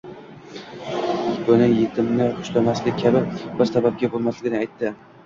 buni 1.49 1.67
yetnmni 1.71 2.27
xushlamaslik 2.37 2.97
kabi 3.03 3.21
bir 3.61 3.71
sababga 3.73 4.11
bog'lamasligini 4.15 4.61
aytdi. 4.63 4.91